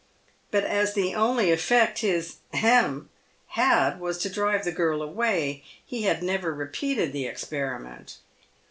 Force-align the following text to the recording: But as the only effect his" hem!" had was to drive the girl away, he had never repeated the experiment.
But 0.49 0.63
as 0.63 0.95
the 0.95 1.13
only 1.13 1.51
effect 1.51 1.99
his" 1.99 2.37
hem!" 2.65 3.09
had 3.49 3.99
was 3.99 4.17
to 4.23 4.31
drive 4.31 4.63
the 4.63 4.71
girl 4.71 5.03
away, 5.03 5.63
he 5.85 6.05
had 6.05 6.23
never 6.23 6.51
repeated 6.55 7.13
the 7.13 7.27
experiment. 7.27 8.17